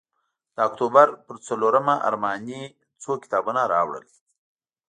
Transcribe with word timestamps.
د 0.55 0.57
اکتوبر 0.67 1.07
پر 1.25 1.35
څلورمه 1.47 1.95
ارماني 2.09 2.63
څو 3.01 3.11
کتابه 3.23 3.53
راوړل. 3.73 4.05